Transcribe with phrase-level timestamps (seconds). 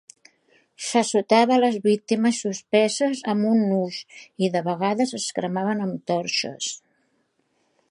[0.85, 4.01] S'assotava les víctimes suspeses amb un nus
[4.47, 6.75] i, de vegades, es cremaven amb torxes.